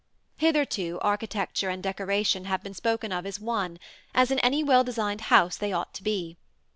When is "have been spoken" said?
2.45-3.11